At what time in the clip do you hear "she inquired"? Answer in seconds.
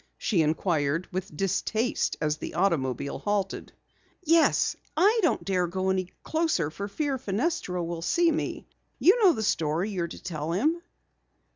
0.17-1.07